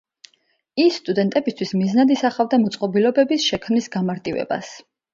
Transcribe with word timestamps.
ის 0.83 0.97
სტუდენტებისთვის 1.01 1.75
მიზნად 1.83 2.15
ისახავდა 2.17 2.61
მოწყობილობების 2.65 3.49
შექმნის 3.53 3.95
გამარტივებას. 3.99 4.79